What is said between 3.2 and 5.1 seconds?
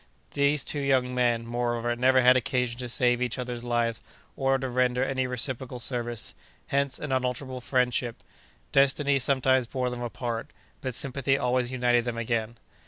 each other's lives, or to render